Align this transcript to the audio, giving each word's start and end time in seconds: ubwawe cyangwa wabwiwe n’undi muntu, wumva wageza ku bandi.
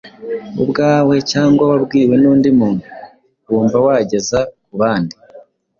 ubwawe 0.61 1.15
cyangwa 1.31 1.63
wabwiwe 1.71 2.15
n’undi 2.21 2.49
muntu, 2.59 2.85
wumva 3.47 3.77
wageza 3.85 4.39
ku 4.65 4.73
bandi. 4.79 5.15